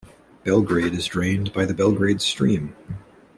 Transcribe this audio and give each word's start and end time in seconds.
Belgrade 0.43 0.95
is 0.95 1.05
drained 1.05 1.53
by 1.53 1.63
the 1.65 1.75
Belgrade 1.75 2.21
Stream. 2.23 2.75